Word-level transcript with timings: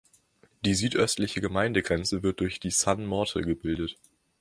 Die 0.65 0.73
südöstliche 0.73 1.41
Gemeindegrenze 1.41 2.23
wird 2.23 2.39
durch 2.39 2.59
die 2.59 2.71
Sane-Morte 2.71 3.43
gebildet. 3.43 3.99